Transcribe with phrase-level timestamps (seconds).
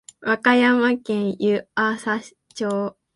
[0.19, 2.97] 和歌山県湯浅町